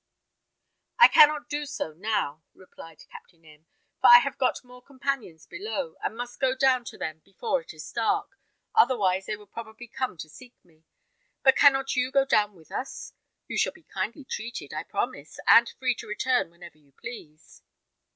[0.97, 3.67] "I cannot do so now," replied Captain M,
[3.99, 7.71] "for I have got more companions below, and must go down to them before it
[7.71, 8.39] is dark,
[8.73, 10.85] otherwise they would probably come to seek me.
[11.43, 13.13] But cannot you go down with us?
[13.45, 17.61] You shall be kindly treated, I promise, and free to return whenever you please."